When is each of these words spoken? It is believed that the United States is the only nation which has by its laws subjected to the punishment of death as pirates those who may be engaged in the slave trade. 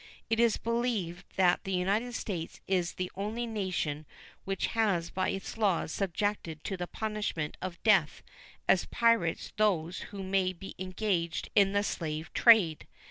It 0.31 0.39
is 0.39 0.57
believed 0.57 1.25
that 1.35 1.63
the 1.63 1.73
United 1.73 2.15
States 2.15 2.59
is 2.67 2.93
the 2.93 3.11
only 3.15 3.45
nation 3.45 4.07
which 4.45 4.65
has 4.73 5.11
by 5.11 5.29
its 5.29 5.57
laws 5.59 5.91
subjected 5.91 6.63
to 6.63 6.75
the 6.75 6.87
punishment 6.87 7.55
of 7.61 7.83
death 7.83 8.23
as 8.67 8.85
pirates 8.85 9.53
those 9.57 9.99
who 10.09 10.23
may 10.23 10.53
be 10.53 10.73
engaged 10.79 11.49
in 11.53 11.73
the 11.73 11.83
slave 11.83 12.33
trade. 12.33 12.87